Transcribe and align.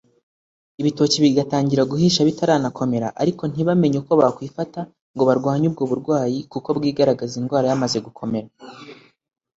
ibitoki 0.81 1.17
bigatangira 1.25 1.87
guhisha 1.91 2.27
bitarakomera 2.29 3.07
ariko 3.21 3.41
ntibamenye 3.47 3.97
uko 4.01 4.11
bakwifata 4.21 4.79
ngo 5.13 5.23
barwanye 5.29 5.65
ubwo 5.69 5.83
burwayi 5.91 6.37
kuko 6.51 6.67
bwigaragaza 6.77 7.33
indwara 7.41 7.65
yamaze 7.71 7.97
gukomera 8.05 8.47